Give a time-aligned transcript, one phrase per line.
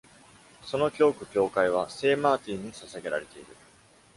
[0.63, 3.55] その教区教会は、聖マーティンに捧げられている。